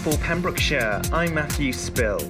for 0.00 0.16
Pembrokeshire, 0.16 1.02
I'm 1.12 1.34
Matthew 1.34 1.74
Spill. 1.74 2.20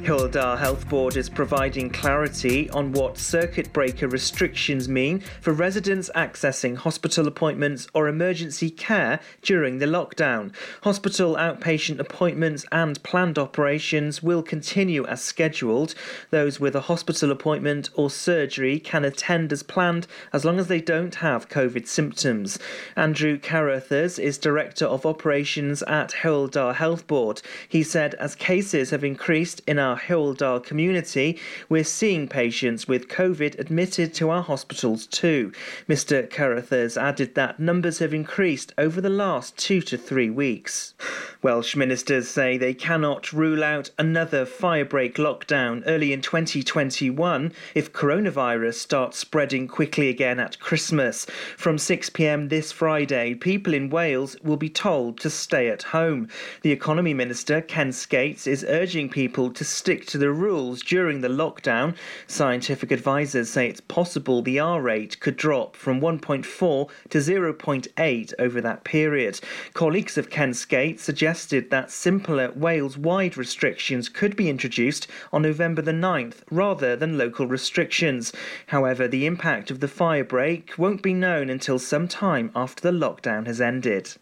Dda 0.00 0.58
Health 0.58 0.88
Board 0.88 1.16
is 1.16 1.28
providing 1.28 1.90
clarity 1.90 2.70
on 2.70 2.92
what 2.92 3.18
circuit 3.18 3.70
breaker 3.72 4.08
restrictions 4.08 4.88
mean 4.88 5.20
for 5.40 5.52
residents 5.52 6.10
accessing 6.16 6.76
hospital 6.76 7.28
appointments 7.28 7.86
or 7.92 8.08
emergency 8.08 8.70
care 8.70 9.20
during 9.42 9.78
the 9.78 9.86
lockdown. 9.86 10.52
Hospital 10.82 11.36
outpatient 11.36 11.98
appointments 11.98 12.64
and 12.72 13.02
planned 13.02 13.38
operations 13.38 14.22
will 14.22 14.42
continue 14.42 15.04
as 15.06 15.22
scheduled. 15.22 15.94
Those 16.30 16.58
with 16.58 16.74
a 16.74 16.82
hospital 16.82 17.30
appointment 17.30 17.90
or 17.94 18.08
surgery 18.08 18.80
can 18.80 19.04
attend 19.04 19.52
as 19.52 19.62
planned 19.62 20.06
as 20.32 20.44
long 20.44 20.58
as 20.58 20.68
they 20.68 20.80
don't 20.80 21.16
have 21.16 21.50
COVID 21.50 21.86
symptoms. 21.86 22.58
Andrew 22.96 23.38
Carruthers 23.38 24.18
is 24.18 24.38
Director 24.38 24.86
of 24.86 25.04
Operations 25.04 25.82
at 25.82 26.10
Dda 26.22 26.74
Health 26.74 27.06
Board. 27.06 27.42
He 27.68 27.82
said 27.82 28.14
as 28.14 28.34
cases 28.34 28.90
have 28.90 29.04
increased 29.04 29.60
in 29.66 29.78
our 29.78 29.89
Hywel 29.98 30.36
Dda 30.36 30.64
community, 30.64 31.38
we're 31.68 31.84
seeing 31.84 32.28
patients 32.28 32.86
with 32.86 33.08
COVID 33.08 33.58
admitted 33.58 34.14
to 34.14 34.30
our 34.30 34.42
hospitals 34.42 35.06
too. 35.06 35.52
Mr. 35.88 36.28
Carruthers 36.28 36.96
added 36.96 37.34
that 37.34 37.60
numbers 37.60 37.98
have 37.98 38.14
increased 38.14 38.72
over 38.78 39.00
the 39.00 39.10
last 39.10 39.56
two 39.56 39.80
to 39.82 39.96
three 39.96 40.30
weeks. 40.30 40.94
Welsh 41.42 41.74
ministers 41.74 42.28
say 42.28 42.58
they 42.58 42.74
cannot 42.74 43.32
rule 43.32 43.64
out 43.64 43.90
another 43.98 44.44
firebreak 44.44 45.14
lockdown 45.14 45.82
early 45.86 46.12
in 46.12 46.20
2021 46.20 47.54
if 47.74 47.94
coronavirus 47.94 48.74
starts 48.74 49.16
spreading 49.16 49.66
quickly 49.66 50.10
again 50.10 50.38
at 50.38 50.60
Christmas. 50.60 51.24
From 51.56 51.78
6 51.78 52.10
pm 52.10 52.48
this 52.48 52.72
Friday, 52.72 53.34
people 53.34 53.72
in 53.72 53.88
Wales 53.88 54.36
will 54.42 54.58
be 54.58 54.68
told 54.68 55.18
to 55.20 55.30
stay 55.30 55.70
at 55.70 55.82
home. 55.82 56.28
The 56.60 56.72
Economy 56.72 57.14
Minister, 57.14 57.62
Ken 57.62 57.90
Skates, 57.90 58.46
is 58.46 58.62
urging 58.68 59.08
people 59.08 59.50
to 59.50 59.64
stick 59.64 60.04
to 60.08 60.18
the 60.18 60.32
rules 60.32 60.82
during 60.82 61.22
the 61.22 61.28
lockdown. 61.28 61.96
Scientific 62.26 62.90
advisors 62.90 63.48
say 63.48 63.66
it's 63.66 63.80
possible 63.80 64.42
the 64.42 64.60
R 64.60 64.82
rate 64.82 65.18
could 65.20 65.38
drop 65.38 65.74
from 65.74 66.02
1.4 66.02 66.90
to 67.08 67.18
0.8 67.18 68.34
over 68.38 68.60
that 68.60 68.84
period. 68.84 69.40
Colleagues 69.72 70.18
of 70.18 70.28
Ken 70.28 70.52
Skates 70.52 71.08
suggested 71.30 71.70
that 71.70 71.92
simpler 71.92 72.50
Wales 72.56 72.98
wide 72.98 73.36
restrictions 73.36 74.08
could 74.08 74.34
be 74.34 74.50
introduced 74.50 75.06
on 75.32 75.42
November 75.42 75.80
the 75.80 75.92
9th 75.92 76.38
rather 76.50 76.96
than 76.96 77.16
local 77.16 77.46
restrictions. 77.46 78.32
However, 78.66 79.06
the 79.06 79.26
impact 79.26 79.70
of 79.70 79.78
the 79.78 79.86
fire 79.86 80.24
break 80.24 80.76
won't 80.76 81.02
be 81.02 81.14
known 81.14 81.48
until 81.48 81.78
some 81.78 82.08
time 82.08 82.50
after 82.56 82.82
the 82.82 82.98
lockdown 82.98 83.46
has 83.46 83.60
ended. 83.60 84.16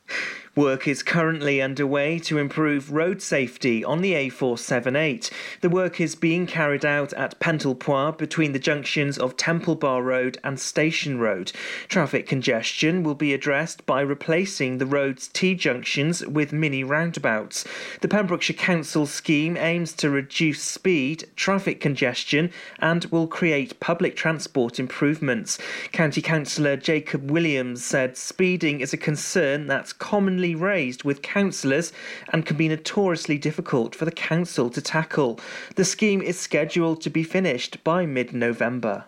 Work 0.57 0.89
is 0.89 1.03
currently 1.03 1.63
underway 1.63 2.19
to 2.21 2.39
improve 2.39 2.93
road 2.93 3.23
safety 3.23 3.85
on 3.85 4.01
the 4.01 4.15
A478. 4.15 5.31
The 5.61 5.69
work 5.69 6.01
is 6.01 6.15
being 6.15 6.47
carried 6.47 6.85
out 6.85 7.13
at 7.13 7.39
Pentlepoir 7.39 8.13
between 8.13 8.53
the 8.53 8.59
junctions 8.59 9.19
of 9.19 9.37
Temple 9.37 9.77
Bar 9.77 10.03
Road 10.03 10.39
and 10.43 10.59
Station 10.59 11.19
Road. 11.19 11.53
Traffic 11.89 12.27
congestion 12.27 13.03
will 13.03 13.15
be 13.15 13.33
addressed 13.33 13.87
by 13.87 14.01
replacing 14.01 14.79
the 14.79 14.87
road's 14.87 15.29
T 15.29 15.55
junctions 15.55 16.27
with 16.27 16.53
mini 16.53 16.83
roundabouts. 16.83 17.65
The 18.01 18.09
Pembrokeshire 18.09 18.57
Council 18.57 19.07
scheme 19.07 19.57
aims 19.57 19.93
to 19.95 20.11
reduce 20.11 20.63
speed, 20.63 21.29
traffic 21.37 21.81
congestion, 21.81 22.51
and 22.79 23.05
will 23.07 23.27
create 23.27 23.79
public 23.81 24.17
transport 24.17 24.81
improvements. 24.81 25.59
County 25.93 26.23
Councillor 26.23 26.77
Jacob 26.77 27.31
Williams 27.31 27.85
said 27.85 28.17
speeding 28.17 28.81
is 28.81 28.93
a 28.93 28.97
concern 28.97 29.67
that's 29.67 29.93
commonly 29.93 30.48
raised 30.55 31.05
with 31.05 31.23
councillors 31.23 31.93
and 32.33 32.47
can 32.47 32.57
be 32.57 32.69
notoriously 32.69 33.39
difficult 33.39 33.95
for 33.95 34.05
the 34.05 34.13
council 34.13 34.71
to 34.71 34.81
tackle. 34.81 35.39
The 35.75 35.85
scheme 35.85 36.23
is 36.23 36.39
scheduled 36.39 37.01
to 37.03 37.11
be 37.11 37.23
finished 37.23 37.83
by 37.85 38.07
mid 38.07 38.33
November. 38.33 39.05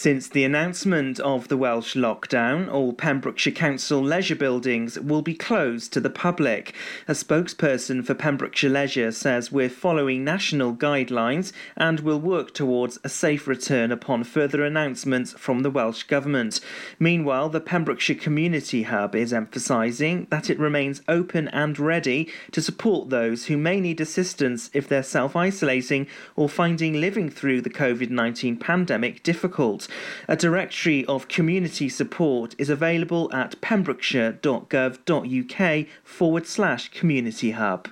Since 0.00 0.28
the 0.28 0.44
announcement 0.44 1.18
of 1.18 1.48
the 1.48 1.56
Welsh 1.56 1.96
lockdown, 1.96 2.72
all 2.72 2.92
Pembrokeshire 2.92 3.52
Council 3.52 4.00
leisure 4.00 4.36
buildings 4.36 4.96
will 4.96 5.22
be 5.22 5.34
closed 5.34 5.92
to 5.92 5.98
the 6.00 6.08
public. 6.08 6.72
A 7.08 7.14
spokesperson 7.14 8.06
for 8.06 8.14
Pembrokeshire 8.14 8.70
Leisure 8.70 9.10
says 9.10 9.50
we're 9.50 9.68
following 9.68 10.22
national 10.22 10.72
guidelines 10.72 11.52
and 11.76 11.98
will 11.98 12.20
work 12.20 12.54
towards 12.54 13.00
a 13.02 13.08
safe 13.08 13.48
return 13.48 13.90
upon 13.90 14.22
further 14.22 14.64
announcements 14.64 15.32
from 15.32 15.62
the 15.62 15.70
Welsh 15.70 16.04
Government. 16.04 16.60
Meanwhile, 17.00 17.48
the 17.48 17.60
Pembrokeshire 17.60 18.14
Community 18.14 18.84
Hub 18.84 19.16
is 19.16 19.32
emphasising 19.32 20.28
that 20.30 20.48
it 20.48 20.60
remains 20.60 21.02
open 21.08 21.48
and 21.48 21.76
ready 21.76 22.28
to 22.52 22.62
support 22.62 23.10
those 23.10 23.46
who 23.46 23.56
may 23.56 23.80
need 23.80 24.00
assistance 24.00 24.70
if 24.72 24.86
they're 24.86 25.02
self 25.02 25.34
isolating 25.34 26.06
or 26.36 26.48
finding 26.48 27.00
living 27.00 27.28
through 27.28 27.62
the 27.62 27.68
COVID 27.68 28.10
19 28.10 28.58
pandemic 28.58 29.24
difficult. 29.24 29.87
A 30.28 30.36
directory 30.36 31.04
of 31.06 31.26
community 31.28 31.88
support 31.88 32.54
is 32.58 32.70
available 32.70 33.28
at 33.32 33.60
pembrokeshire.gov.uk 33.60 35.86
forward 36.04 36.46
slash 36.46 36.90
community 36.90 37.50
hub. 37.52 37.88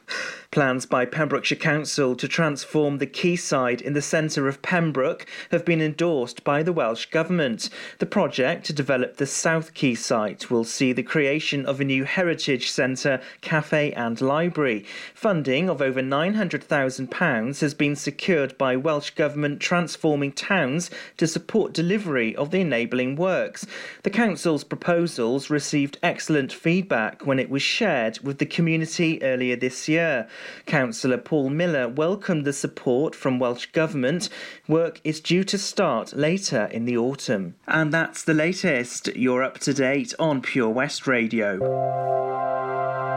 Plans 0.51 0.87
by 0.87 1.05
Pembrokeshire 1.05 1.59
Council 1.59 2.17
to 2.17 2.29
transform 2.29 2.99
the 2.99 3.07
quayside 3.07 3.83
in 3.83 3.93
the 3.93 4.01
centre 4.01 4.49
of 4.49 4.63
Pembroke 4.63 5.27
have 5.51 5.65
been 5.65 5.83
endorsed 5.83 6.45
by 6.45 6.63
the 6.63 6.73
Welsh 6.73 7.07
Government. 7.07 7.69
The 7.99 8.07
project 8.07 8.65
to 8.67 8.73
develop 8.73 9.17
the 9.17 9.27
South 9.27 9.75
Quay 9.75 9.95
site 9.95 10.51
will 10.51 10.65
see 10.65 10.93
the 10.93 11.03
creation 11.03 11.67
of 11.67 11.81
a 11.81 11.85
new 11.85 12.05
heritage 12.05 12.71
centre, 12.71 13.21
cafe 13.41 13.93
and 13.93 14.21
library. 14.21 14.87
Funding 15.15 15.69
of 15.69 15.83
over 15.83 16.01
£900,000 16.01 17.61
has 17.61 17.75
been 17.75 17.97
secured 17.97 18.57
by 18.57 18.77
Welsh 18.77 19.11
Government 19.11 19.61
Transforming 19.61 20.33
Towns 20.33 20.91
to 21.19 21.27
support 21.27 21.75
delivery 21.75 22.35
of 22.37 22.51
the 22.51 22.61
enabling 22.61 23.17
works. 23.17 23.67
The 24.05 24.11
Council's 24.11 24.65
proposals 24.65 25.51
received 25.51 25.99
excellent 26.03 26.53
feedback 26.53 27.27
when 27.27 27.39
it 27.39 27.51
was 27.51 27.63
shared 27.63 28.21
with 28.21 28.39
the 28.39 28.47
community 28.47 29.23
earlier 29.23 29.57
this 29.57 29.89
year. 29.89 30.29
Councillor 30.67 31.19
Paul 31.19 31.51
Miller 31.51 31.89
welcomed 31.89 32.45
the 32.45 32.53
support 32.53 33.15
from 33.15 33.39
Welsh 33.39 33.67
Government. 33.67 34.29
Work 34.69 35.01
is 35.05 35.21
due 35.21 35.45
to 35.45 35.59
start 35.59 36.15
later 36.15 36.67
in 36.73 36.85
the 36.85 36.97
autumn. 36.97 37.55
And 37.67 37.93
that's 37.93 38.25
the 38.25 38.35
latest. 38.35 39.09
You're 39.17 39.43
up 39.43 39.59
to 39.61 39.75
date 39.75 40.15
on 40.19 40.41
Pure 40.43 40.71
West 40.71 41.07
Radio. 41.07 41.59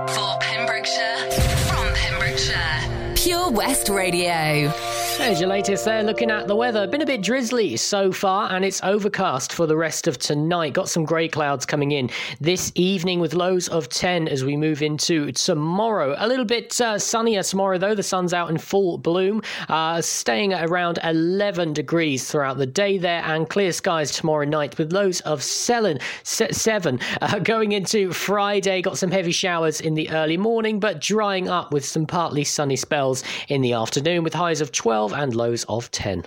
For 0.07 0.37
Pembrokeshire, 0.39 1.31
from 1.67 1.93
Pembrokeshire, 1.93 3.13
Pure 3.15 3.51
West 3.51 3.89
Radio. 3.89 4.71
There's 5.19 5.41
your 5.41 5.49
latest 5.49 5.83
there. 5.83 6.01
Looking 6.01 6.31
at 6.31 6.47
the 6.47 6.55
weather, 6.55 6.87
been 6.87 7.01
a 7.01 7.05
bit 7.05 7.21
drizzly 7.21 7.75
so 7.75 8.09
far, 8.09 8.49
and 8.53 8.63
it's 8.63 8.81
overcast 8.83 9.51
for 9.51 9.67
the 9.67 9.75
rest 9.75 10.07
of 10.07 10.17
tonight. 10.17 10.71
Got 10.71 10.87
some 10.87 11.03
grey 11.03 11.27
clouds 11.27 11.65
coming 11.65 11.91
in 11.91 12.09
this 12.39 12.71
evening 12.73 13.19
with 13.19 13.33
lows 13.33 13.67
of 13.67 13.89
10 13.89 14.29
as 14.29 14.45
we 14.45 14.55
move 14.55 14.81
into 14.81 15.33
tomorrow. 15.33 16.15
A 16.17 16.25
little 16.25 16.45
bit 16.45 16.79
uh, 16.79 16.97
sunnier 16.97 17.43
tomorrow, 17.43 17.77
though. 17.77 17.93
The 17.93 18.01
sun's 18.01 18.33
out 18.33 18.49
in 18.49 18.57
full 18.57 18.97
bloom, 18.97 19.41
uh, 19.67 20.01
staying 20.01 20.53
at 20.53 20.69
around 20.69 20.99
11 21.03 21.73
degrees 21.73 22.31
throughout 22.31 22.57
the 22.57 22.65
day 22.65 22.97
there, 22.97 23.21
and 23.25 23.47
clear 23.47 23.73
skies 23.73 24.11
tomorrow 24.11 24.45
night 24.45 24.77
with 24.77 24.93
lows 24.93 25.19
of 25.21 25.43
seven. 25.43 25.99
seven. 26.23 26.97
Uh, 27.21 27.39
going 27.39 27.73
into 27.73 28.13
Friday, 28.13 28.81
got 28.81 28.97
some 28.97 29.11
heavy 29.11 29.33
showers 29.33 29.81
in 29.81 29.95
the 29.95 30.09
early 30.11 30.37
morning, 30.37 30.79
but 30.79 31.01
drying 31.01 31.49
up 31.49 31.73
with 31.73 31.85
some 31.85 32.05
partly 32.05 32.45
sunny 32.45 32.77
spells 32.77 33.21
in 33.49 33.61
the 33.61 33.73
afternoon 33.73 34.23
with 34.23 34.33
highs 34.33 34.61
of 34.61 34.71
12 34.71 35.08
12 35.09 35.23
and 35.23 35.35
lows 35.35 35.63
of 35.67 35.89
10. 35.89 36.23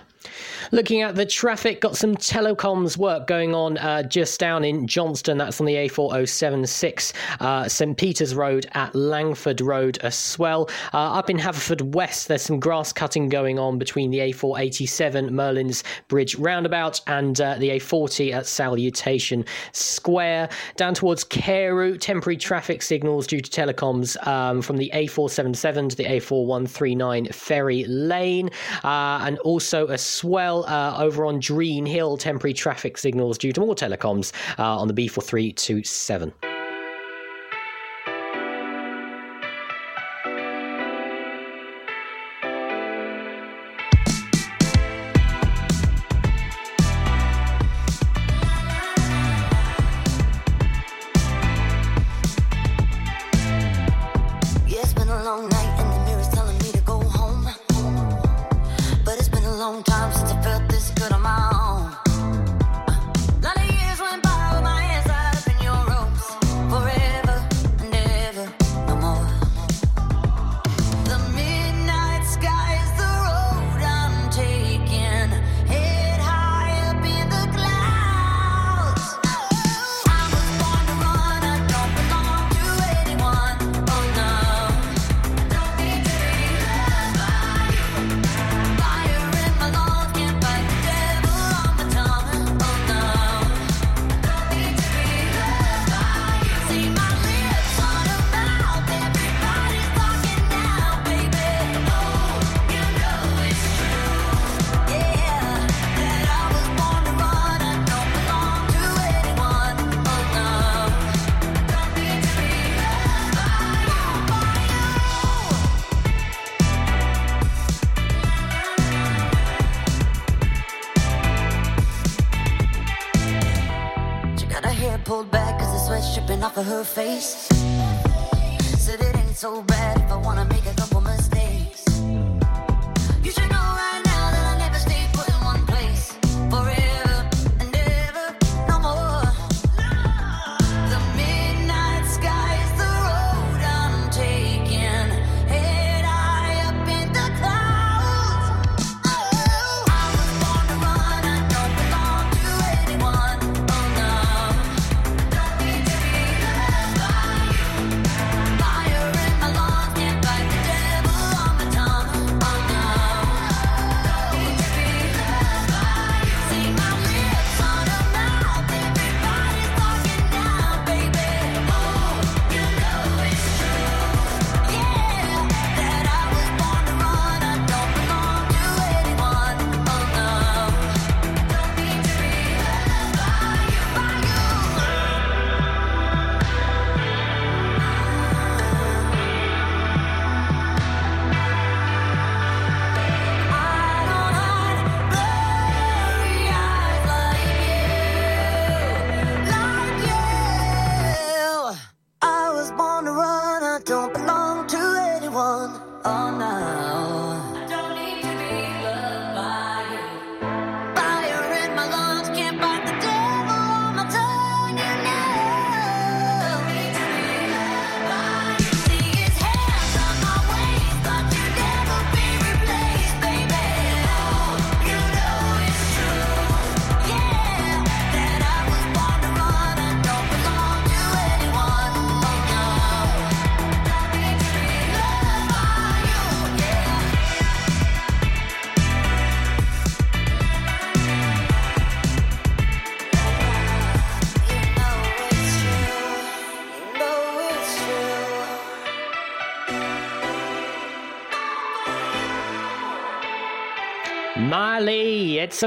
Looking 0.71 1.01
at 1.01 1.15
the 1.15 1.25
traffic, 1.25 1.81
got 1.81 1.95
some 1.95 2.15
telecoms 2.15 2.97
work 2.97 3.27
going 3.27 3.53
on 3.53 3.77
uh, 3.77 4.03
just 4.03 4.39
down 4.39 4.63
in 4.63 4.87
Johnston. 4.87 5.37
That's 5.37 5.59
on 5.59 5.67
the 5.67 5.75
A4076, 5.75 7.13
uh, 7.39 7.67
St 7.67 7.97
Peter's 7.97 8.33
Road 8.33 8.65
at 8.73 8.95
Langford 8.95 9.61
Road 9.61 9.97
as 9.99 10.37
well. 10.39 10.69
Uh, 10.93 11.13
up 11.13 11.29
in 11.29 11.37
Haverfordwest, 11.37 12.27
there's 12.27 12.41
some 12.41 12.59
grass 12.59 12.93
cutting 12.93 13.29
going 13.29 13.59
on 13.59 13.77
between 13.77 14.09
the 14.11 14.19
A487 14.19 15.29
Merlin's 15.29 15.83
Bridge 16.07 16.35
roundabout 16.35 17.01
and 17.07 17.39
uh, 17.39 17.55
the 17.55 17.69
A40 17.69 18.33
at 18.33 18.45
Salutation 18.45 19.45
Square. 19.73 20.49
Down 20.75 20.93
towards 20.93 21.23
Carew, 21.23 21.97
temporary 21.97 22.37
traffic 22.37 22.81
signals 22.81 23.27
due 23.27 23.41
to 23.41 23.49
telecoms 23.49 24.15
um, 24.27 24.61
from 24.61 24.77
the 24.77 24.91
A477 24.93 25.89
to 25.89 25.95
the 25.95 26.05
A4139 26.05 27.33
Ferry 27.33 27.83
Lane, 27.85 28.49
uh, 28.83 29.19
and 29.23 29.37
also 29.39 29.87
a 29.87 29.97
well 30.21 30.65
uh, 30.65 30.97
over 30.97 31.25
on 31.25 31.39
Dreen 31.39 31.85
Hill, 31.85 32.17
temporary 32.17 32.53
traffic 32.53 32.97
signals 32.97 33.37
due 33.37 33.53
to 33.53 33.61
more 33.61 33.73
telecoms 33.73 34.33
uh, 34.59 34.77
on 34.77 34.89
the 34.89 34.93
B4327. 34.93 36.52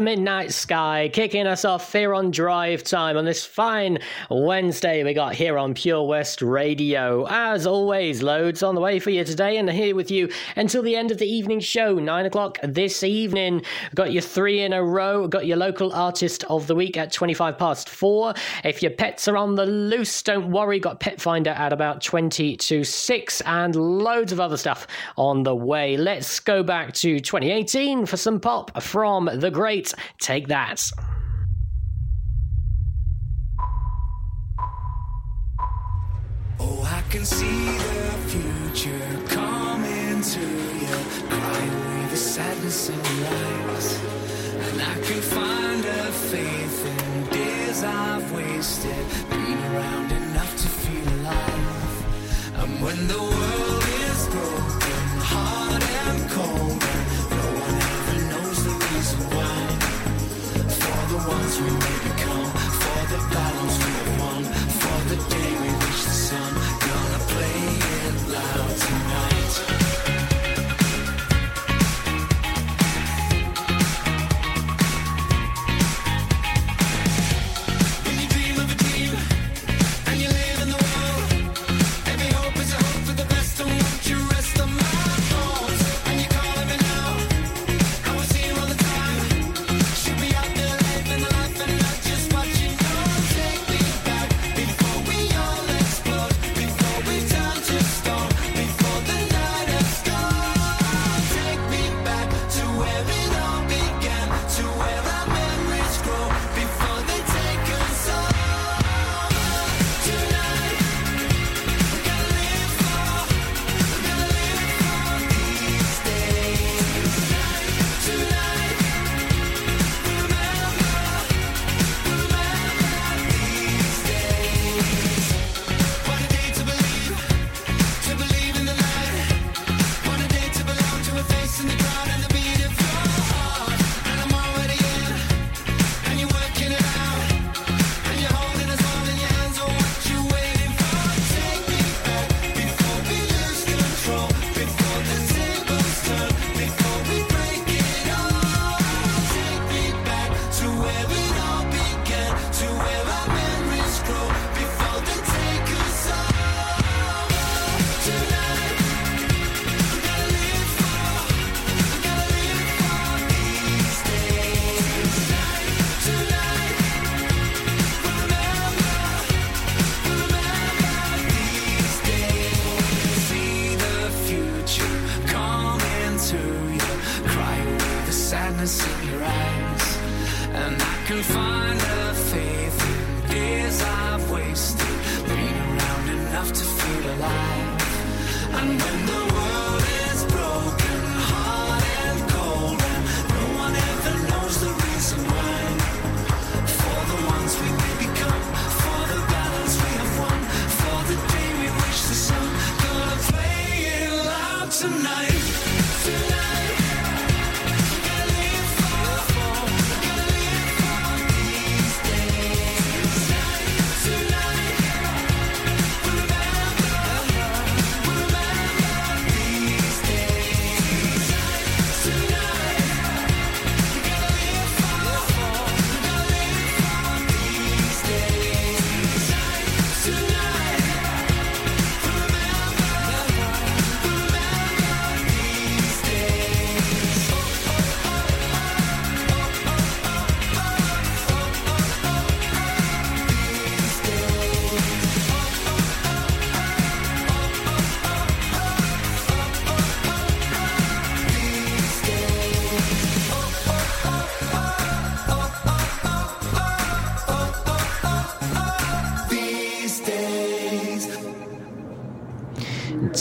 Midnight 0.00 0.52
sky 0.52 1.10
kicking 1.12 1.46
us 1.46 1.64
off 1.64 1.92
here 1.92 2.14
on 2.14 2.30
drive 2.30 2.82
time 2.82 3.16
on 3.16 3.24
this 3.24 3.44
fine 3.44 3.98
Wednesday. 4.30 5.04
We 5.04 5.14
got 5.14 5.34
here 5.34 5.56
on 5.56 5.74
Pure 5.74 6.04
West 6.04 6.42
Radio. 6.42 7.26
As 7.28 7.66
always, 7.66 8.22
loads 8.22 8.62
on 8.62 8.74
the 8.74 8.80
way 8.80 8.98
for 8.98 9.10
you 9.10 9.24
today, 9.24 9.56
and 9.56 9.70
here 9.70 9.94
with 9.94 10.10
you 10.10 10.28
until 10.56 10.82
the 10.82 10.96
end 10.96 11.10
of 11.10 11.18
the 11.18 11.26
evening 11.26 11.60
show, 11.60 11.94
nine 11.94 12.26
o'clock 12.26 12.58
this 12.62 13.02
evening. 13.02 13.62
Got 13.94 14.12
your 14.12 14.22
three 14.22 14.62
in 14.62 14.72
a 14.72 14.82
row. 14.82 15.26
Got 15.28 15.46
your 15.46 15.56
local 15.56 15.92
artist 15.92 16.44
of 16.44 16.66
the 16.66 16.74
week 16.74 16.96
at 16.96 17.12
twenty-five 17.12 17.56
past 17.56 17.88
four. 17.88 18.34
If 18.64 18.82
your 18.82 18.92
pets 18.92 19.28
are 19.28 19.36
on 19.36 19.54
the 19.54 19.66
loose, 19.66 20.22
don't 20.22 20.50
worry. 20.50 20.78
Got 20.78 21.00
Pet 21.00 21.20
Finder 21.20 21.50
at 21.50 21.72
about 21.72 22.02
twenty 22.02 22.56
to 22.56 22.84
six, 22.84 23.40
and 23.42 23.74
loads 23.76 24.32
of 24.32 24.40
other 24.40 24.56
stuff 24.56 24.86
on 25.16 25.42
the 25.42 25.54
way. 25.54 25.96
Let's 25.96 26.40
go 26.40 26.62
back 26.62 26.92
to 26.94 27.20
2018 27.20 28.06
for 28.06 28.16
some 28.16 28.40
pop 28.40 28.82
from 28.82 29.30
the 29.32 29.50
great 29.50 29.85
Take 30.18 30.48
That. 30.48 30.80
Oh, 36.58 36.82
I 36.82 37.02
can 37.10 37.24
see 37.24 37.64
the 37.78 38.12
future 38.32 39.08
coming 39.28 40.20
to 40.22 40.40
you. 40.40 40.96
Away 41.36 42.08
the 42.10 42.16
sadness 42.16 42.90
eyes. 42.90 44.00
And 44.66 44.82
I 44.82 44.94
can 45.06 45.20
find 45.20 45.84
a 45.84 46.12
faith 46.30 46.86
in 46.86 47.24
days 47.30 47.84
I've 47.84 48.32
wasted. 48.32 49.06
Around 49.66 50.12
enough 50.12 50.52
to 50.62 50.68
feel 50.68 51.08
alive. 51.20 51.96
And 52.60 52.82
when 52.82 53.08
the 53.08 53.18
world 53.18 53.84
is 54.08 54.26
broken, 54.28 55.02
hard 55.32 55.82
and 55.82 56.30
cold, 56.30 56.80
no 57.30 57.46
one 57.64 57.76
ever 57.92 58.18
knows 58.30 58.58
the 58.64 58.70
reason 58.70 59.20
why. 59.36 59.45
For 61.16 61.22
the 61.22 61.28
ones 61.30 61.60
we 61.62 61.70
may 61.70 61.98
become, 62.10 62.44
for 62.44 63.02
the 63.08 63.16
battles 63.32 63.78
we 63.78 63.90
have 63.96 64.20
won, 64.20 64.44
for 64.44 65.08
the 65.08 65.16
day 65.30 65.65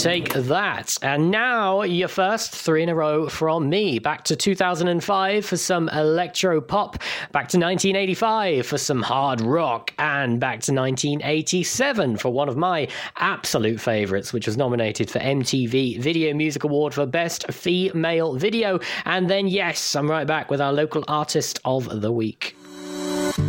Take 0.06 0.34
that. 0.34 0.96
And 1.02 1.32
now 1.32 1.82
your 1.82 2.06
first 2.06 2.54
three 2.54 2.84
in 2.84 2.88
a 2.88 2.94
row 2.94 3.28
from 3.28 3.68
me. 3.68 3.98
Back 3.98 4.22
to 4.26 4.36
2005 4.36 5.44
for 5.44 5.56
some 5.56 5.88
electro 5.88 6.60
pop, 6.60 6.98
back 7.32 7.48
to 7.48 7.58
1985 7.58 8.66
for 8.66 8.78
some 8.78 9.02
hard 9.02 9.40
rock, 9.40 9.92
and 9.98 10.38
back 10.38 10.60
to 10.60 10.72
1987 10.72 12.18
for 12.18 12.32
one 12.32 12.48
of 12.48 12.56
my 12.56 12.86
absolute 13.16 13.80
favorites, 13.80 14.32
which 14.32 14.46
was 14.46 14.56
nominated 14.56 15.10
for 15.10 15.18
MTV 15.18 15.98
Video 15.98 16.32
Music 16.34 16.62
Award 16.62 16.94
for 16.94 17.04
Best 17.04 17.52
Female 17.52 18.36
Video. 18.36 18.78
And 19.06 19.28
then, 19.28 19.48
yes, 19.48 19.96
I'm 19.96 20.08
right 20.08 20.24
back 20.24 20.52
with 20.52 20.60
our 20.60 20.72
local 20.72 21.02
artist 21.08 21.58
of 21.64 22.00
the 22.00 22.12
week. 22.12 22.56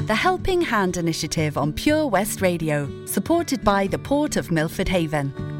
The 0.07 0.15
Helping 0.15 0.61
Hand 0.61 0.97
Initiative 0.97 1.55
on 1.55 1.71
Pure 1.71 2.07
West 2.07 2.41
Radio, 2.41 3.05
supported 3.05 3.63
by 3.63 3.85
the 3.85 3.99
Port 3.99 4.37
of 4.37 4.49
Milford 4.49 4.89
Haven. 4.89 5.56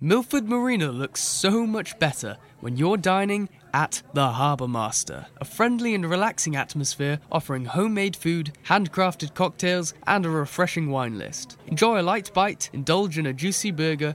Milford 0.00 0.48
Marina 0.48 0.92
looks 0.92 1.20
so 1.20 1.66
much 1.66 1.98
better 1.98 2.36
when 2.60 2.76
you're 2.76 2.96
dining 2.96 3.48
at 3.74 4.00
the 4.14 4.28
Harbour 4.28 4.68
Master, 4.68 5.26
a 5.40 5.44
friendly 5.44 5.92
and 5.92 6.08
relaxing 6.08 6.54
atmosphere 6.54 7.18
offering 7.32 7.64
homemade 7.64 8.14
food, 8.14 8.52
handcrafted 8.64 9.34
cocktails, 9.34 9.94
and 10.06 10.24
a 10.24 10.30
refreshing 10.30 10.88
wine 10.88 11.18
list. 11.18 11.56
Enjoy 11.66 12.00
a 12.00 12.02
light 12.02 12.32
bite, 12.32 12.70
indulge 12.72 13.18
in 13.18 13.26
a 13.26 13.32
juicy 13.32 13.72
burger, 13.72 14.14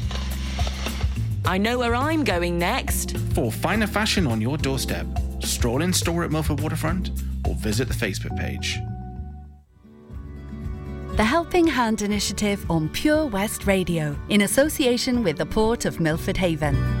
I 1.45 1.57
know 1.57 1.79
where 1.79 1.95
I'm 1.95 2.23
going 2.23 2.59
next. 2.59 3.17
For 3.33 3.51
finer 3.51 3.87
fashion 3.87 4.27
on 4.27 4.41
your 4.41 4.57
doorstep, 4.57 5.07
stroll 5.39 5.81
in 5.81 5.91
store 5.91 6.23
at 6.23 6.31
Milford 6.31 6.59
Waterfront 6.59 7.11
or 7.47 7.55
visit 7.55 7.87
the 7.87 7.93
Facebook 7.93 8.37
page. 8.37 8.79
The 11.17 11.25
Helping 11.25 11.67
Hand 11.67 12.01
Initiative 12.03 12.69
on 12.71 12.87
Pure 12.89 13.27
West 13.27 13.67
Radio, 13.67 14.17
in 14.29 14.41
association 14.41 15.23
with 15.23 15.37
the 15.37 15.45
Port 15.45 15.85
of 15.85 15.99
Milford 15.99 16.37
Haven. 16.37 17.00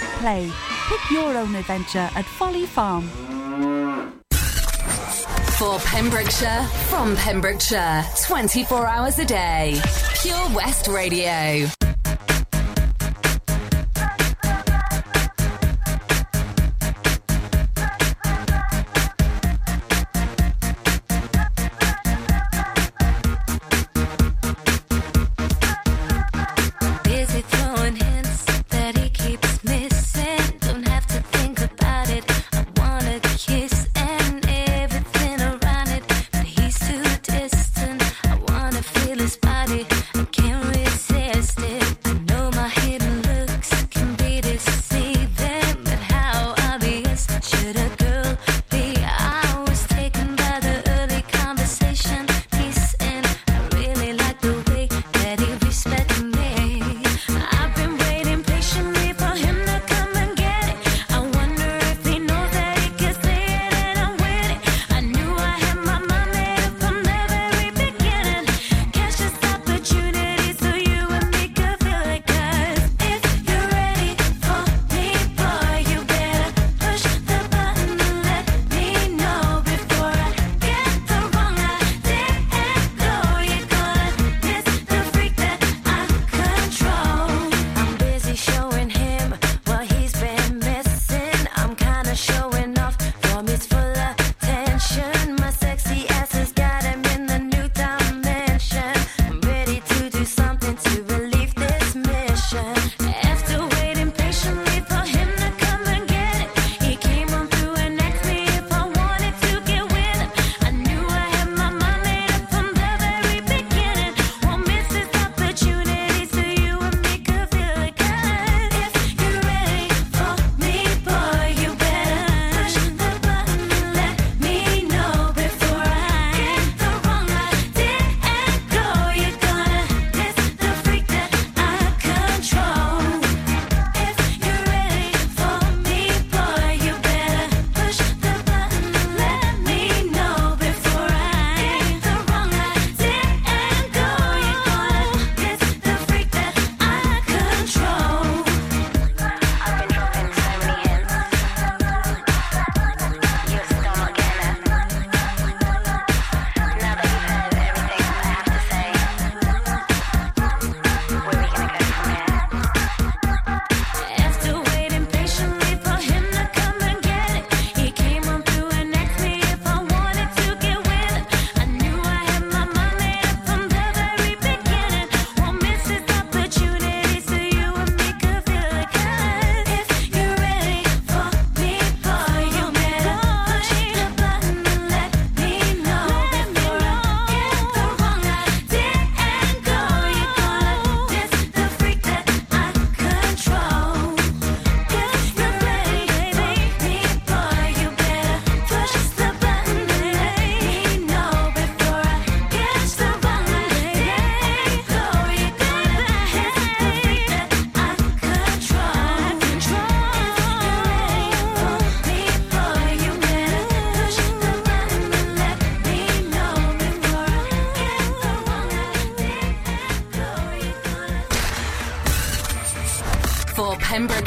play. 0.21 0.51
Pick 0.87 1.11
your 1.11 1.35
own 1.35 1.55
adventure 1.55 2.09
at 2.15 2.25
Folly 2.25 2.65
Farm. 2.65 3.07
For 5.57 5.79
Pembrokeshire, 5.79 6.63
from 6.89 7.15
Pembrokeshire, 7.15 8.03
24 8.25 8.87
hours 8.87 9.19
a 9.19 9.25
day. 9.25 9.79
Pure 10.21 10.49
West 10.55 10.87
Radio. 10.87 11.67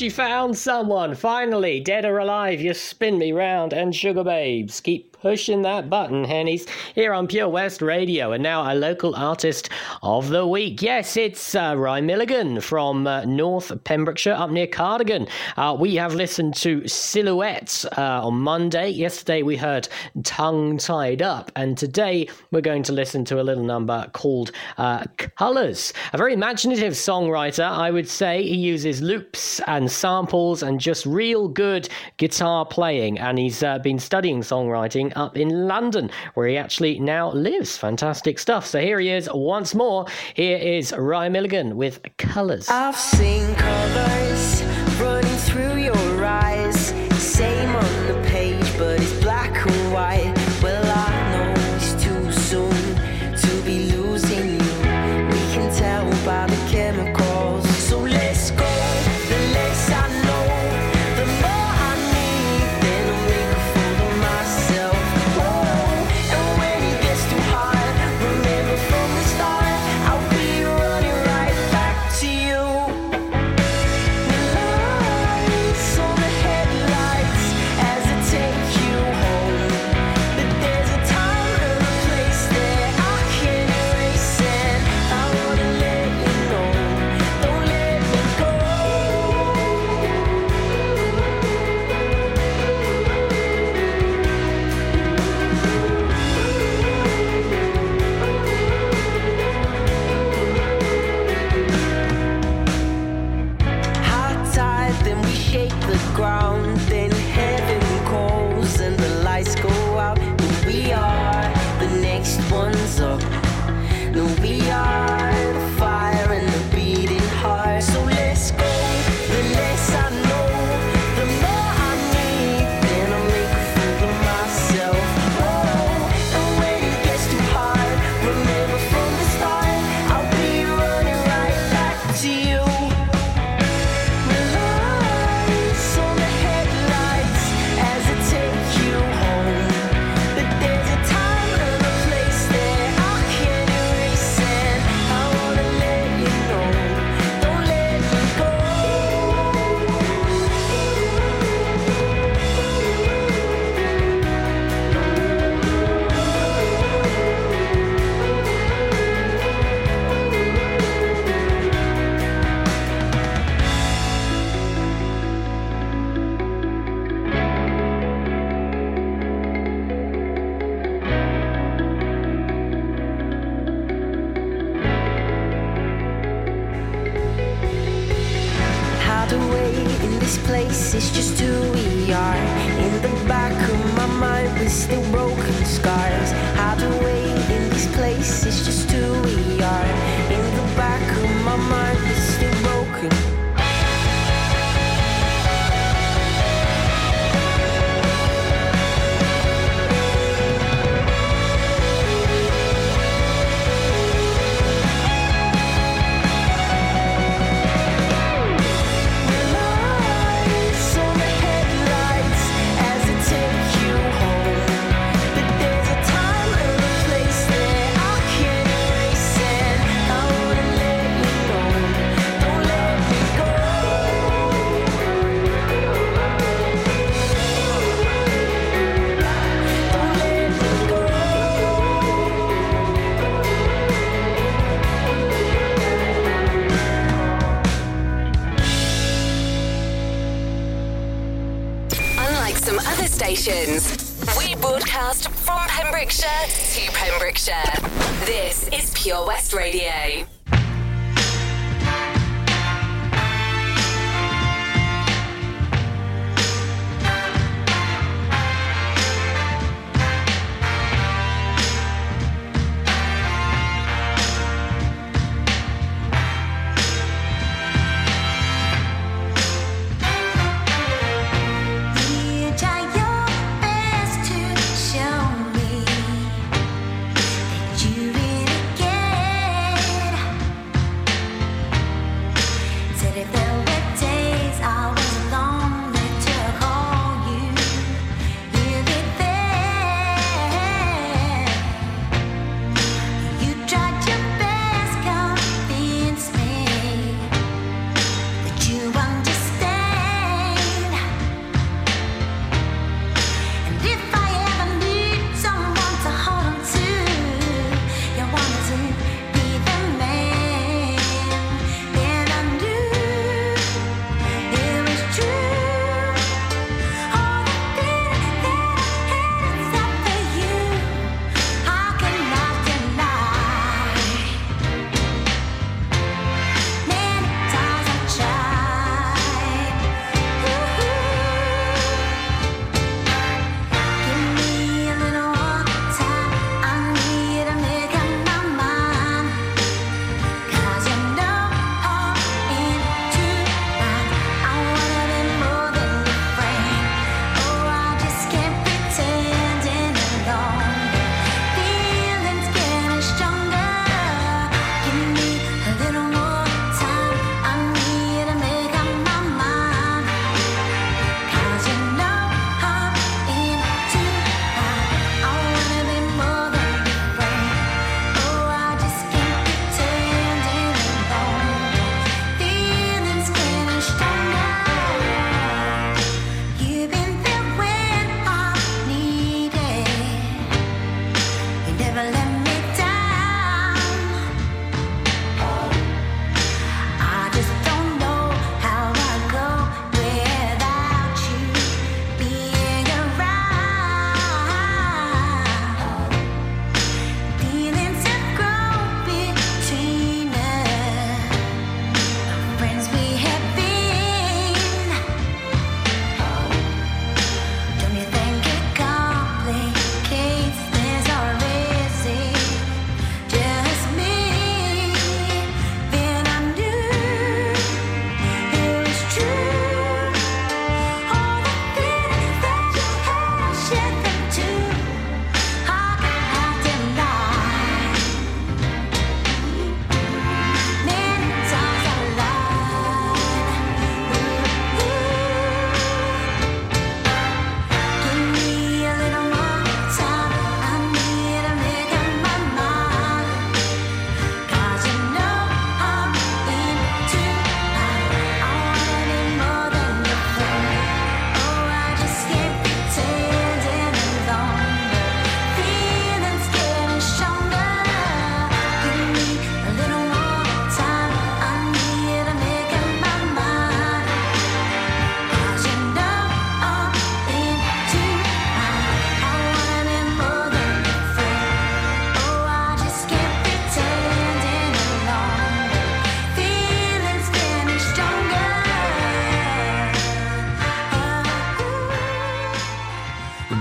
she 0.00 0.08
found 0.08 0.56
someone, 0.56 1.14
finally, 1.14 1.78
dead 1.78 2.06
or 2.06 2.16
alive, 2.16 2.58
you 2.58 2.72
spin 2.72 3.18
me 3.18 3.32
round, 3.32 3.74
and 3.74 3.92
Sugababes, 3.92 4.82
keep 4.82 5.10
pushing 5.20 5.60
that 5.60 5.90
button, 5.90 6.24
hennies, 6.24 6.66
here 6.94 7.12
on 7.12 7.26
Pure 7.26 7.50
West 7.50 7.82
Radio, 7.82 8.32
and 8.32 8.42
now 8.42 8.72
a 8.72 8.74
local 8.74 9.14
artist 9.14 9.68
of 10.02 10.30
the 10.30 10.46
week. 10.46 10.80
Yes, 10.80 11.18
it's 11.18 11.54
uh, 11.54 11.74
Ryan 11.76 12.06
Milligan 12.06 12.60
from 12.62 13.06
uh, 13.06 13.26
North 13.26 13.84
Pembrokeshire, 13.84 14.32
up 14.32 14.50
near 14.50 14.66
Cardigan. 14.66 15.28
Uh, 15.58 15.76
we 15.78 15.96
have 15.96 16.14
listened 16.14 16.54
to 16.56 16.88
Silhouettes 16.88 17.84
uh, 17.84 18.26
on 18.26 18.40
Monday. 18.40 18.88
Yesterday 18.88 19.42
we 19.42 19.58
heard 19.58 19.86
Tongue 20.24 20.78
Tied 20.78 21.20
Up, 21.20 21.52
and 21.54 21.76
today 21.76 22.26
we're 22.50 22.62
going 22.62 22.84
to 22.84 22.92
listen 22.92 23.26
to 23.26 23.38
a 23.38 23.44
little 23.44 23.64
number 23.64 24.08
called 24.14 24.52
uh, 24.78 25.04
Colours. 25.36 25.92
A 26.14 26.16
very 26.16 26.32
imaginative 26.32 26.94
songwriter, 26.94 27.68
I 27.70 27.90
would 27.90 28.08
say. 28.08 28.42
He 28.42 28.56
uses 28.56 29.02
loops 29.02 29.60
and 29.66 29.89
samples 29.90 30.62
and 30.62 30.80
just 30.80 31.04
real 31.06 31.48
good 31.48 31.88
guitar 32.16 32.64
playing. 32.64 33.18
And 33.18 33.38
he's 33.38 33.62
uh, 33.62 33.78
been 33.78 33.98
studying 33.98 34.40
songwriting 34.40 35.12
up 35.16 35.36
in 35.36 35.66
London, 35.66 36.10
where 36.34 36.48
he 36.48 36.56
actually 36.56 36.98
now 36.98 37.32
lives. 37.32 37.76
Fantastic 37.76 38.38
stuff. 38.38 38.66
So 38.66 38.80
here 38.80 38.98
he 39.00 39.10
is 39.10 39.28
once 39.32 39.74
more. 39.74 40.06
Here 40.34 40.56
is 40.56 40.92
Ryan 40.92 41.32
Milligan 41.32 41.76
with 41.76 42.00
Colors. 42.16 42.68
I've 42.68 42.96
seen 42.96 43.54
colors 43.54 44.62
running 45.00 45.36
through 45.38 45.76
your 45.76 46.24
eyes. 46.24 46.79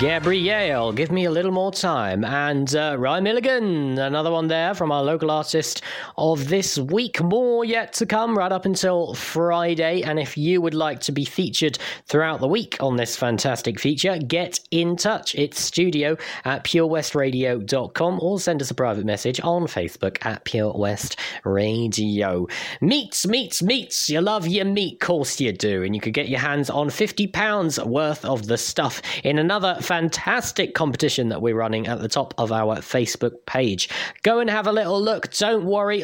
Gabrielle, 0.09 0.91
give 0.91 1.11
me 1.11 1.25
a 1.25 1.29
little 1.29 1.51
more 1.51 1.71
time. 1.71 2.25
And 2.25 2.75
uh, 2.75 2.95
Ryan 2.97 3.23
Milligan, 3.25 3.99
another 3.99 4.31
one 4.31 4.47
there 4.47 4.73
from 4.73 4.91
our 4.91 5.03
local 5.03 5.29
artist 5.29 5.83
of 6.19 6.49
this 6.49 6.77
week. 6.77 7.21
More 7.21 7.63
yet 7.63 7.93
to 7.93 8.05
come 8.05 8.37
right 8.37 8.51
up 8.51 8.65
until 8.65 9.13
Friday. 9.13 10.03
And 10.03 10.19
if 10.19 10.37
you 10.37 10.61
would 10.61 10.73
like 10.73 10.99
to 11.01 11.11
be 11.11 11.25
featured 11.25 11.79
throughout 12.05 12.41
the 12.41 12.47
week 12.47 12.77
on 12.81 12.97
this 12.97 13.15
fantastic 13.15 13.79
feature, 13.79 14.17
get 14.17 14.59
in 14.69 14.97
touch. 14.97 15.33
It's 15.35 15.61
studio 15.61 16.17
at 16.43 16.63
purewestradio.com 16.65 18.19
or 18.21 18.39
send 18.39 18.61
us 18.61 18.69
a 18.69 18.75
private 18.75 19.05
message 19.05 19.39
on 19.41 19.63
Facebook 19.63 20.17
at 20.25 20.43
Pure 20.43 20.73
West 20.73 21.17
Radio. 21.45 22.47
Meats, 22.81 23.25
meats, 23.25 23.63
meats. 23.63 24.09
You 24.09 24.21
love 24.21 24.47
your 24.47 24.65
meat, 24.65 24.99
course 24.99 25.39
you 25.39 25.53
do. 25.53 25.83
And 25.83 25.95
you 25.95 26.01
could 26.01 26.13
get 26.13 26.29
your 26.29 26.39
hands 26.39 26.69
on 26.69 26.89
£50 26.89 27.85
worth 27.85 28.25
of 28.25 28.47
the 28.47 28.57
stuff 28.57 29.01
in 29.23 29.39
another 29.39 29.77
fantastic 29.81 30.73
competition 30.73 31.29
that 31.29 31.41
we're 31.41 31.55
running 31.55 31.87
at 31.87 32.01
the 32.01 32.09
top 32.09 32.33
of 32.37 32.51
our 32.51 32.77
Facebook 32.77 33.45
page. 33.45 33.89
Go 34.23 34.39
and 34.39 34.49
have 34.49 34.67
a 34.67 34.71
little 34.71 35.01
look. 35.01 35.31
Don't 35.33 35.65
worry, 35.65 36.03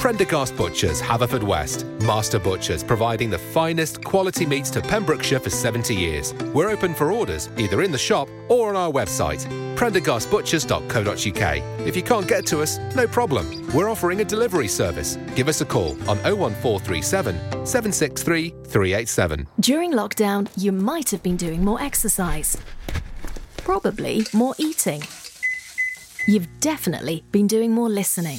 Prendergast 0.00 0.56
Butchers, 0.56 1.00
Haverfordwest. 1.02 1.84
Master 2.06 2.38
Butchers, 2.38 2.82
providing 2.82 3.28
the 3.28 3.36
finest 3.36 4.02
quality 4.02 4.46
meats 4.46 4.70
to 4.70 4.80
Pembrokeshire 4.80 5.40
for 5.40 5.50
70 5.50 5.94
years. 5.94 6.32
We're 6.54 6.70
open 6.70 6.94
for 6.94 7.12
orders, 7.12 7.50
either 7.58 7.82
in 7.82 7.92
the 7.92 7.98
shop 7.98 8.26
or 8.48 8.70
on 8.70 8.76
our 8.76 8.90
website, 8.90 9.44
prendergastbutchers.co.uk. 9.76 11.86
If 11.86 11.96
you 11.96 12.02
can't 12.02 12.26
get 12.26 12.46
to 12.46 12.62
us, 12.62 12.78
no 12.96 13.06
problem. 13.06 13.70
We're 13.74 13.90
offering 13.90 14.22
a 14.22 14.24
delivery 14.24 14.68
service. 14.68 15.18
Give 15.36 15.48
us 15.48 15.60
a 15.60 15.66
call 15.66 15.90
on 16.08 16.16
01437 16.24 17.36
763 17.66 18.54
387. 18.68 19.48
During 19.60 19.92
lockdown, 19.92 20.48
you 20.56 20.72
might 20.72 21.10
have 21.10 21.22
been 21.22 21.36
doing 21.36 21.62
more 21.62 21.82
exercise. 21.82 22.56
Probably 23.58 24.24
more 24.32 24.54
eating. 24.56 25.02
You've 26.26 26.48
definitely 26.60 27.22
been 27.32 27.46
doing 27.46 27.72
more 27.72 27.90
listening. 27.90 28.38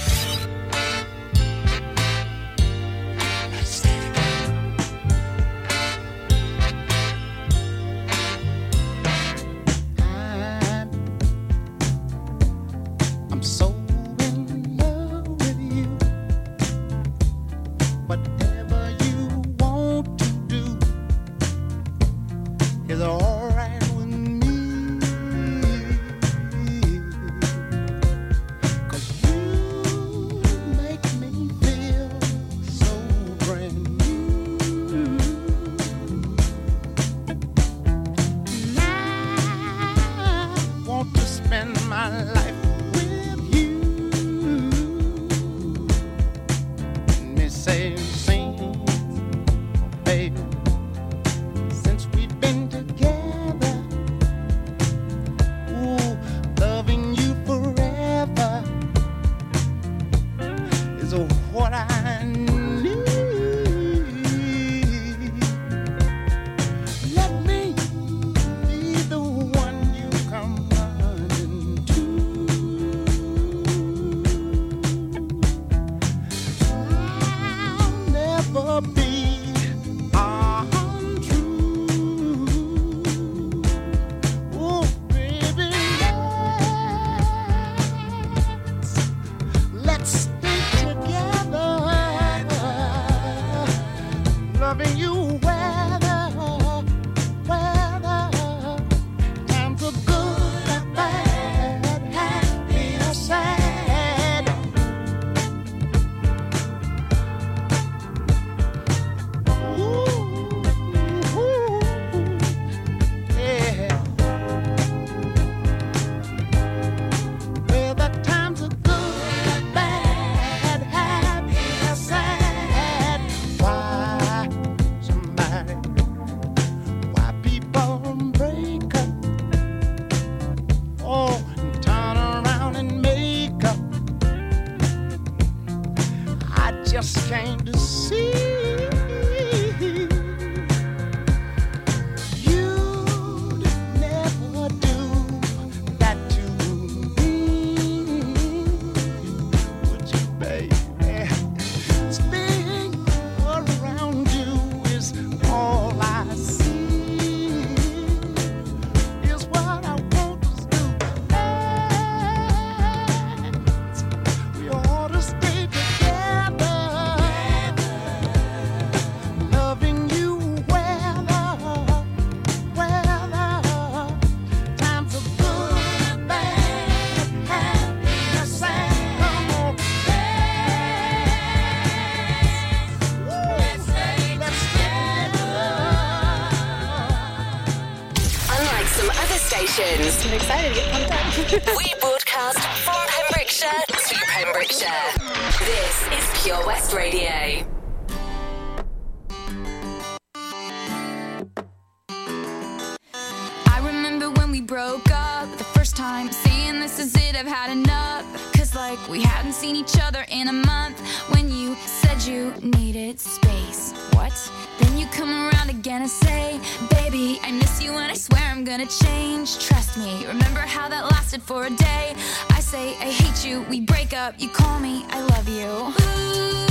Miss 217.71 217.83
you 217.83 217.91
and 217.93 218.11
I 218.11 218.15
swear 218.15 218.41
I'm 218.43 218.63
gonna 218.63 218.85
change. 218.85 219.57
Trust 219.59 219.97
me, 219.97 220.25
remember 220.25 220.59
how 220.59 220.89
that 220.89 221.05
lasted 221.11 221.41
for 221.41 221.65
a 221.65 221.69
day? 221.69 222.13
I 222.49 222.59
say, 222.59 222.89
I 222.99 223.09
hate 223.11 223.47
you, 223.47 223.63
we 223.69 223.81
break 223.81 224.13
up, 224.13 224.35
you 224.37 224.49
call 224.49 224.79
me, 224.79 225.05
I 225.09 225.21
love 225.21 225.47
you. 225.47 226.67
Ooh. 226.67 226.70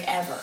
Like, 0.00 0.08
ever. 0.08 0.40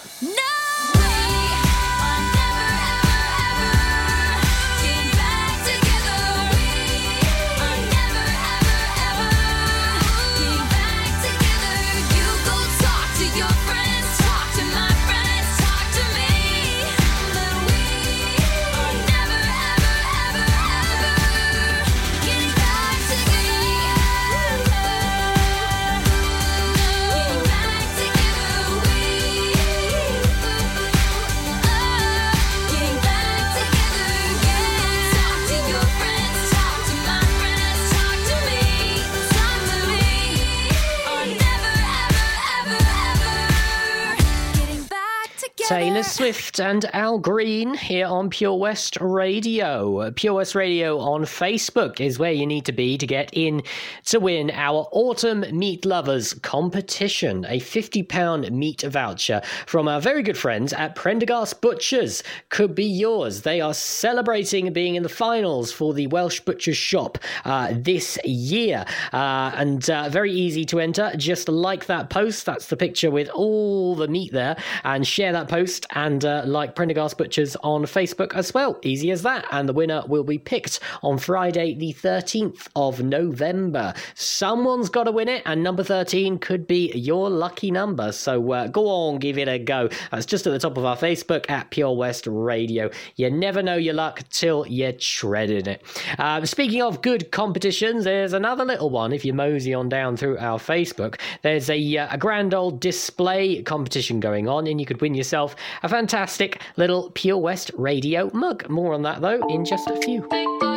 Taylor 46.27 46.46
And 46.59 46.85
Al 46.93 47.19
Green 47.19 47.73
here 47.73 48.07
on 48.07 48.29
Pure 48.29 48.55
West 48.55 48.97
Radio. 48.99 50.09
Pure 50.11 50.33
West 50.33 50.55
Radio 50.55 50.97
on 50.97 51.23
Facebook 51.23 51.99
is 51.99 52.17
where 52.17 52.31
you 52.31 52.47
need 52.47 52.65
to 52.65 52.71
be 52.71 52.97
to 52.97 53.05
get 53.05 53.29
in 53.33 53.61
to 54.05 54.19
win 54.19 54.49
our 54.51 54.87
Autumn 54.91 55.45
Meat 55.51 55.85
Lovers 55.85 56.33
competition. 56.33 57.45
A 57.45 57.59
£50 57.59 58.49
meat 58.51 58.81
voucher 58.81 59.41
from 59.65 59.87
our 59.87 60.01
very 60.01 60.23
good 60.23 60.37
friends 60.37 60.73
at 60.73 60.95
Prendergast 60.95 61.61
Butchers 61.61 62.23
could 62.49 62.73
be 62.73 62.85
yours. 62.85 63.41
They 63.41 63.61
are 63.61 63.73
celebrating 63.73 64.73
being 64.73 64.95
in 64.95 65.03
the 65.03 65.09
finals 65.09 65.71
for 65.71 65.93
the 65.93 66.07
Welsh 66.07 66.39
Butchers 66.39 66.77
Shop 66.77 67.17
uh, 67.45 67.73
this 67.75 68.17
year. 68.25 68.85
Uh, 69.13 69.51
and 69.55 69.87
uh, 69.89 70.09
very 70.09 70.31
easy 70.31 70.65
to 70.65 70.79
enter. 70.79 71.11
Just 71.17 71.49
like 71.49 71.85
that 71.85 72.09
post. 72.09 72.45
That's 72.45 72.67
the 72.67 72.77
picture 72.77 73.11
with 73.11 73.29
all 73.29 73.95
the 73.95 74.07
meat 74.07 74.31
there. 74.31 74.55
And 74.83 75.05
share 75.05 75.33
that 75.33 75.49
post 75.49 75.85
and 75.91 76.25
uh, 76.25 76.45
like 76.51 76.75
Prendergast 76.75 77.17
Butchers 77.17 77.55
on 77.57 77.83
Facebook 77.83 78.33
as 78.35 78.53
well. 78.53 78.79
Easy 78.83 79.11
as 79.11 79.21
that. 79.23 79.45
And 79.51 79.67
the 79.67 79.73
winner 79.73 80.03
will 80.07 80.23
be 80.23 80.37
picked 80.37 80.79
on 81.03 81.17
Friday, 81.17 81.73
the 81.73 81.93
13th 81.93 82.67
of 82.75 83.03
November. 83.03 83.93
Someone's 84.15 84.89
got 84.89 85.03
to 85.03 85.11
win 85.11 85.27
it, 85.27 85.43
and 85.45 85.63
number 85.63 85.83
13 85.83 86.39
could 86.39 86.67
be 86.67 86.91
your 86.93 87.29
lucky 87.29 87.71
number. 87.71 88.11
So 88.11 88.51
uh, 88.51 88.67
go 88.67 88.87
on, 88.87 89.19
give 89.19 89.37
it 89.37 89.47
a 89.47 89.59
go. 89.59 89.89
That's 90.11 90.25
just 90.25 90.47
at 90.47 90.53
the 90.53 90.59
top 90.59 90.77
of 90.77 90.85
our 90.85 90.97
Facebook 90.97 91.49
at 91.49 91.69
Pure 91.71 91.95
West 91.95 92.27
Radio. 92.27 92.89
You 93.15 93.29
never 93.29 93.61
know 93.61 93.75
your 93.75 93.93
luck 93.93 94.23
till 94.29 94.65
you're 94.67 94.93
treading 94.93 95.67
it. 95.67 95.83
Uh, 96.17 96.45
speaking 96.45 96.81
of 96.81 97.01
good 97.01 97.31
competitions, 97.31 98.03
there's 98.05 98.33
another 98.33 98.65
little 98.65 98.89
one. 98.89 99.11
If 99.11 99.25
you 99.25 99.33
mosey 99.33 99.73
on 99.73 99.89
down 99.89 100.17
through 100.17 100.37
our 100.37 100.59
Facebook, 100.59 101.19
there's 101.41 101.69
a, 101.69 101.97
uh, 101.97 102.07
a 102.11 102.17
grand 102.17 102.53
old 102.53 102.79
display 102.79 103.61
competition 103.63 104.19
going 104.19 104.47
on, 104.47 104.67
and 104.67 104.79
you 104.79 104.85
could 104.85 105.01
win 105.01 105.13
yourself 105.13 105.55
a 105.83 105.89
fantastic 105.89 106.36
little 106.75 107.11
Pure 107.11 107.37
West 107.37 107.71
Radio 107.75 108.29
mug. 108.33 108.69
More 108.69 108.93
on 108.93 109.01
that 109.03 109.21
though 109.21 109.47
in 109.49 109.65
just 109.65 109.89
a 109.89 109.95
few. 110.01 110.76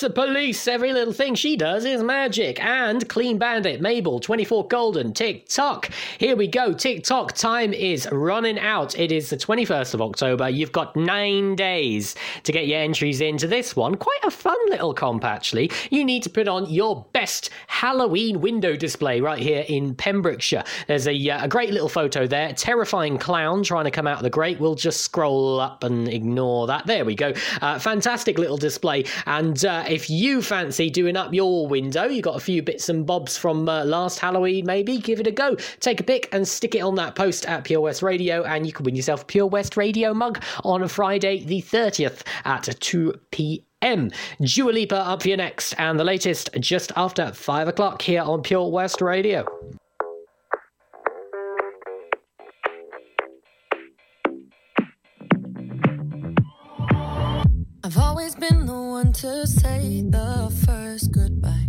The 0.00 0.08
police. 0.08 0.66
Every 0.66 0.94
little 0.94 1.12
thing 1.12 1.34
she 1.34 1.58
does 1.58 1.84
is 1.84 2.02
magic. 2.02 2.58
And 2.64 3.06
Clean 3.06 3.36
Bandit, 3.36 3.82
Mabel, 3.82 4.18
24kGoldn, 4.18 5.14
Tick 5.14 5.46
Tock. 5.46 5.90
Here 6.20 6.36
we 6.36 6.48
go. 6.48 6.74
Tick 6.74 7.04
Tock 7.04 7.32
time 7.32 7.72
is 7.72 8.06
running 8.12 8.58
out. 8.58 8.98
It 8.98 9.10
is 9.10 9.30
the 9.30 9.38
21st 9.38 9.94
of 9.94 10.02
October. 10.02 10.50
You've 10.50 10.70
got 10.70 10.94
nine 10.94 11.56
days 11.56 12.14
to 12.42 12.52
get 12.52 12.66
your 12.66 12.78
entries 12.78 13.22
into 13.22 13.46
this 13.46 13.74
one. 13.74 13.94
Quite 13.94 14.24
a 14.24 14.30
fun 14.30 14.58
little 14.68 14.92
comp, 14.92 15.24
actually. 15.24 15.70
You 15.88 16.04
need 16.04 16.22
to 16.24 16.28
put 16.28 16.46
on 16.46 16.68
your 16.68 17.06
best 17.14 17.48
Halloween 17.68 18.42
window 18.42 18.76
display 18.76 19.22
right 19.22 19.38
here 19.38 19.64
in 19.66 19.94
Pembrokeshire. 19.94 20.62
There's 20.88 21.08
a, 21.08 21.30
uh, 21.30 21.46
a 21.46 21.48
great 21.48 21.70
little 21.70 21.88
photo 21.88 22.26
there. 22.26 22.52
Terrifying 22.52 23.16
clown 23.16 23.62
trying 23.62 23.86
to 23.86 23.90
come 23.90 24.06
out 24.06 24.18
of 24.18 24.22
the 24.22 24.28
grate. 24.28 24.60
We'll 24.60 24.74
just 24.74 25.00
scroll 25.00 25.58
up 25.58 25.84
and 25.84 26.06
ignore 26.06 26.66
that. 26.66 26.84
There 26.84 27.06
we 27.06 27.14
go. 27.14 27.32
Uh, 27.62 27.78
fantastic 27.78 28.36
little 28.36 28.58
display. 28.58 29.06
And 29.24 29.64
uh, 29.64 29.86
if 29.88 30.10
you 30.10 30.42
fancy 30.42 30.90
doing 30.90 31.16
up 31.16 31.32
your 31.32 31.66
window, 31.66 32.04
you've 32.04 32.24
got 32.24 32.36
a 32.36 32.40
few 32.40 32.62
bits 32.62 32.90
and 32.90 33.06
bobs 33.06 33.38
from 33.38 33.66
uh, 33.70 33.86
last 33.86 34.18
Halloween, 34.18 34.66
maybe, 34.66 34.98
give 34.98 35.18
it 35.18 35.26
a 35.26 35.30
go. 35.30 35.56
Take 35.80 36.00
a 36.00 36.09
Bic 36.10 36.28
and 36.32 36.48
stick 36.48 36.74
it 36.74 36.80
on 36.80 36.96
that 36.96 37.14
post 37.14 37.46
at 37.46 37.62
Pure 37.62 37.82
West 37.82 38.02
Radio, 38.02 38.42
and 38.42 38.66
you 38.66 38.72
can 38.72 38.84
win 38.84 38.96
yourself 38.96 39.28
Pure 39.28 39.46
West 39.46 39.76
Radio 39.76 40.12
mug 40.12 40.42
on 40.64 40.88
Friday 40.88 41.44
the 41.44 41.62
30th 41.62 42.22
at 42.44 42.64
2 42.80 43.14
p.m. 43.30 43.62
M. 43.80 44.10
Dua 44.40 44.72
Lipa 44.72 44.96
up 44.96 45.24
next, 45.24 45.72
and 45.78 46.00
the 46.00 46.02
latest 46.02 46.50
just 46.58 46.90
after 46.96 47.30
5 47.30 47.68
o'clock 47.68 48.02
here 48.02 48.22
on 48.22 48.42
Pure 48.42 48.72
West 48.72 49.00
Radio. 49.00 49.46
I've 57.84 57.98
always 57.98 58.34
been 58.34 58.66
the 58.66 58.72
one 58.72 59.12
to 59.12 59.46
say 59.46 60.02
the 60.02 60.52
first 60.66 61.12
goodbye. 61.12 61.68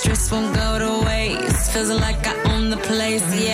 stress 0.00 0.32
won't 0.32 0.54
go 0.54 0.78
to 0.78 1.04
waste. 1.06 1.72
Feels 1.72 1.90
like 1.90 2.26
I 2.26 2.34
own 2.52 2.70
the 2.70 2.78
place, 2.88 3.26
yeah. 3.44 3.49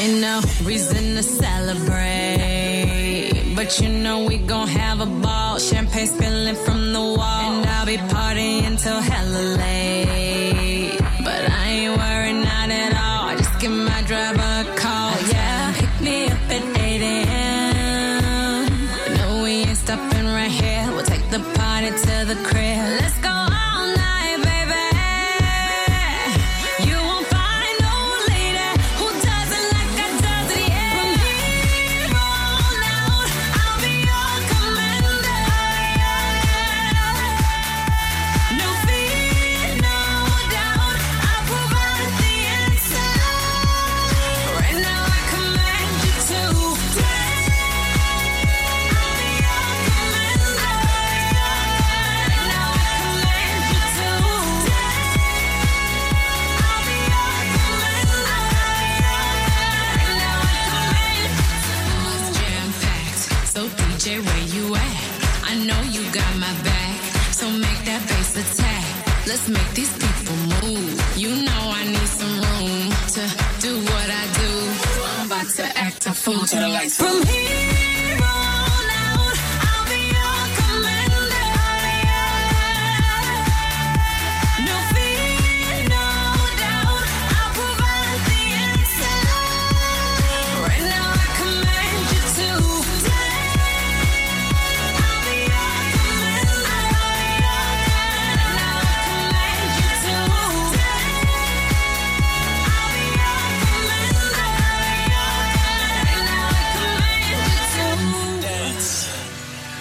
Ain't 0.00 0.20
no 0.22 0.40
reason 0.64 1.14
to 1.16 1.22
celebrate. 1.22 1.92
But 3.54 3.78
you 3.80 3.90
know 3.90 4.24
we 4.24 4.38
gon' 4.38 4.66
have 4.68 5.00
a 5.00 5.06
ball. 5.06 5.58
Champagne 5.58 6.06
spilling 6.06 6.54
from 6.54 6.94
the 6.94 7.00
wall. 7.18 7.52
And 7.52 7.66
I'll 7.66 7.84
be 7.84 7.98
partying 7.98 8.82
till 8.82 8.98
hell. 8.98 9.19